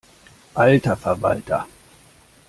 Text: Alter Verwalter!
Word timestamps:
Alter 0.55 0.95
Verwalter! 0.97 1.67